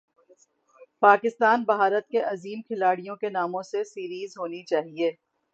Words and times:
پاکستان 1.03 1.63
بھارت 1.65 2.07
کے 2.07 2.21
عظیم 2.23 2.61
کھلاڑیوں 2.61 3.15
کے 3.15 3.29
ناموں 3.29 3.63
سے 3.63 3.83
سیریز 3.85 4.37
ہونی 4.37 4.63
چاہیے 4.65 5.11